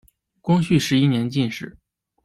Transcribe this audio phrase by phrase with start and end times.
[0.41, 1.77] 光绪十一年进士。